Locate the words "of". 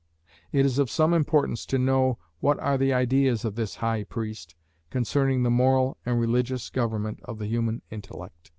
0.79-0.89, 3.45-3.53, 7.25-7.37